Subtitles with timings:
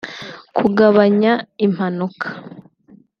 [0.57, 1.33] kugabanya
[1.65, 2.27] impanuka